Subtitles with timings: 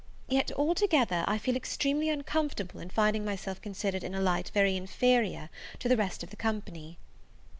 [0.27, 5.51] Yet, altogether, I feel extremely uncomfortable in finding myself considered in a light very inferior
[5.77, 6.97] to the rest of the company.